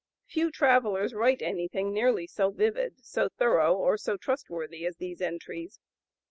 [0.25, 3.35] Few travellers write anything nearly so vivid, so (p.
[3.37, 5.77] 074) thorough, or so trustworthy as these entries.